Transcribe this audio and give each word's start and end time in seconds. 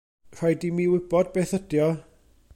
Rhaid 0.37 0.65
i 0.69 0.71
mi 0.79 0.87
wybod 0.93 1.31
beth 1.37 1.55
ydy 1.61 1.85
o. 1.91 1.93